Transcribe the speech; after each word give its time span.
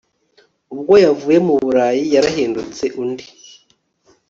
ubwo 0.73 0.93
yavuye 1.05 1.37
mu 1.47 1.53
burayi 1.61 2.03
yarahindutse 2.15 2.85
undi 3.01 3.25